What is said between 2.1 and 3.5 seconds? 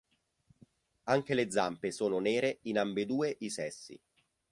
nere in ambedue